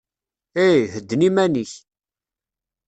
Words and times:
Hey, 0.55 0.79
hedden 0.93 1.25
iman-ik. 1.27 1.73